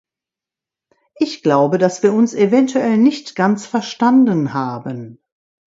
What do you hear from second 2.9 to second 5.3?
nicht ganz verstanden haben.